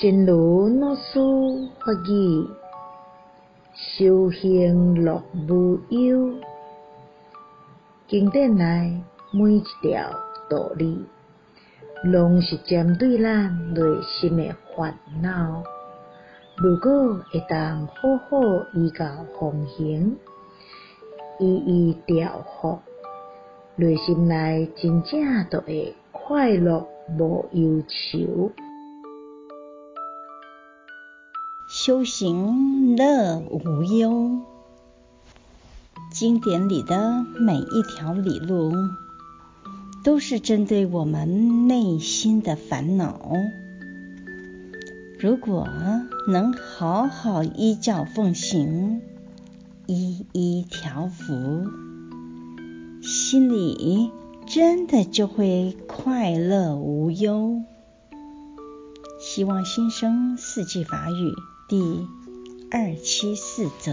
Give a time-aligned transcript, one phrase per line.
[0.00, 1.18] 真如老师
[1.80, 2.46] 法语，
[3.74, 6.34] 修行乐无忧。
[8.06, 9.02] 经典内
[9.32, 10.08] 每一条
[10.48, 11.04] 道理，
[12.04, 15.64] 拢是针对咱内心的烦恼。
[16.58, 17.94] 如果会当好
[18.30, 18.38] 好
[18.74, 19.04] 依教
[19.36, 20.16] 奉行，
[21.40, 22.78] 一一调伏，
[23.74, 26.86] 内心内真正就会快乐
[27.18, 28.52] 无忧愁。
[31.70, 34.40] 修行乐无忧，
[36.10, 38.72] 经典里的每一条理路，
[40.02, 43.20] 都是针对我们内心的烦恼。
[45.20, 45.68] 如果
[46.26, 49.02] 能好好依教奉行，
[49.84, 51.66] 一一调伏，
[53.02, 54.10] 心里
[54.46, 57.60] 真的就会快乐无忧。
[59.20, 61.34] 希望新生四季法语。
[61.68, 62.08] 第
[62.70, 63.92] 二七四则。